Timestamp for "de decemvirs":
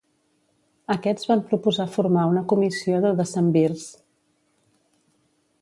3.07-3.87